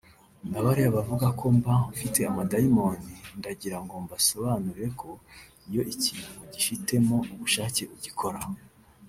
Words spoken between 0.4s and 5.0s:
"Na bariya bavuga ngo mba mfite amadayimoni ndagirango mbasobanurire